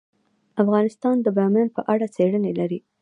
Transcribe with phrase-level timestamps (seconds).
[0.63, 2.79] افغانستان د بامیان په اړه علمي څېړنې لري.